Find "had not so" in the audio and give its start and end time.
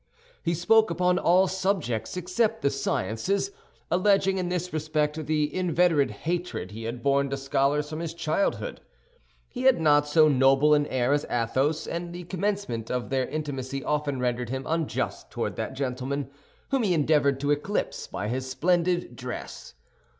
9.65-10.27